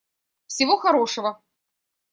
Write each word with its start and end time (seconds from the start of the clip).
Всего 0.47 0.77
хорошего. 0.79 1.43